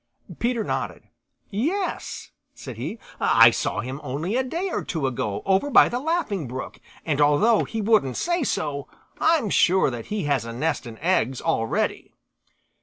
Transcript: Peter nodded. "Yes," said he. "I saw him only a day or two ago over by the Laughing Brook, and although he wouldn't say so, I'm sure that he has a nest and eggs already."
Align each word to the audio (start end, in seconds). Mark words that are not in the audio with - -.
Peter 0.39 0.63
nodded. 0.63 1.03
"Yes," 1.51 2.31
said 2.55 2.75
he. 2.75 2.97
"I 3.19 3.51
saw 3.51 3.81
him 3.81 4.01
only 4.03 4.35
a 4.35 4.41
day 4.43 4.71
or 4.71 4.83
two 4.83 5.05
ago 5.05 5.43
over 5.45 5.69
by 5.69 5.89
the 5.89 5.99
Laughing 5.99 6.47
Brook, 6.47 6.79
and 7.05 7.21
although 7.21 7.65
he 7.65 7.83
wouldn't 7.83 8.17
say 8.17 8.43
so, 8.43 8.87
I'm 9.19 9.51
sure 9.51 9.91
that 9.91 10.07
he 10.07 10.23
has 10.23 10.43
a 10.43 10.53
nest 10.53 10.87
and 10.87 10.97
eggs 11.03 11.39
already." 11.39 12.15